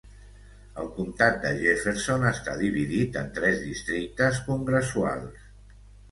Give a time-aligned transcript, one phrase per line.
[0.83, 5.45] El comtat de Jefferson està dividit en tres districtes congressuals.